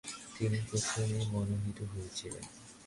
তিনি 0.35 0.57
প্রথমে 0.69 1.19
মনোনীত 1.33 1.79
হয়েছিলেন। 1.91 2.45